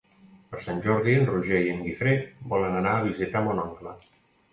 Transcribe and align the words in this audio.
Per 0.53 0.59
Sant 0.67 0.79
Jordi 0.85 1.11
en 1.17 1.27
Roger 1.27 1.59
i 1.65 1.69
en 1.73 1.83
Guifré 1.87 2.13
volen 2.55 2.79
anar 2.79 2.95
a 3.01 3.05
visitar 3.09 3.43
mon 3.49 3.63
oncle. 3.67 3.95